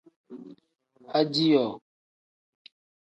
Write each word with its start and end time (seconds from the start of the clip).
Ajihoo. 1.19 1.75